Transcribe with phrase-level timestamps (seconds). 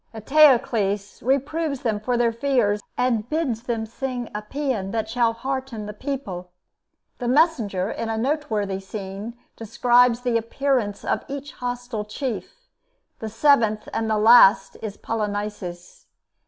[0.15, 5.85] Eteocles reproves them for their fears, and bids them sing a paean that shall hearten
[5.85, 6.49] the people.
[7.19, 12.55] The messenger, in a noteworthy scene, describes the appearance of each hostile chief.
[13.19, 16.07] The seventh and last is Polynices.